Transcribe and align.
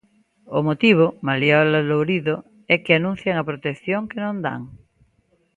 O 0.57 0.59
motivo, 0.67 1.05
Mariola 1.27 1.79
Lourido, 1.89 2.35
é 2.73 2.75
que 2.83 2.93
anuncian 2.93 3.35
a 3.37 3.47
protección 3.49 4.01
que 4.09 4.19
non 4.25 4.35
dan... 4.45 4.61